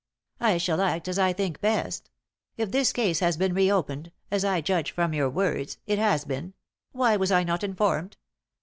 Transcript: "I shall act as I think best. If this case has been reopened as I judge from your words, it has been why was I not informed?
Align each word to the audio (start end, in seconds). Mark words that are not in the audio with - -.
"I 0.39 0.57
shall 0.57 0.81
act 0.81 1.07
as 1.07 1.19
I 1.19 1.31
think 1.31 1.61
best. 1.61 2.09
If 2.57 2.71
this 2.71 2.91
case 2.91 3.19
has 3.19 3.37
been 3.37 3.53
reopened 3.53 4.11
as 4.31 4.43
I 4.43 4.59
judge 4.59 4.89
from 4.89 5.13
your 5.13 5.29
words, 5.29 5.77
it 5.85 5.99
has 5.99 6.25
been 6.25 6.55
why 6.91 7.15
was 7.17 7.31
I 7.31 7.43
not 7.43 7.63
informed? 7.63 8.17